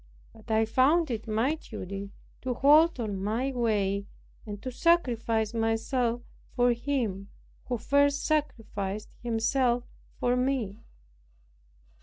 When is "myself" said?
5.53-6.23